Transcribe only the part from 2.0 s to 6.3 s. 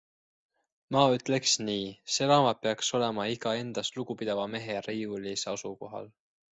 see raamat peaks olema iga endast lugupidava mehe riiulis aukohal.